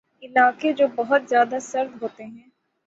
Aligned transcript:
علاقے 0.23 0.71
جو 0.73 0.87
بہت 0.95 1.29
زیادہ 1.29 1.57
سرد 1.61 2.01
ہوتے 2.01 2.23
ہیں 2.25 2.49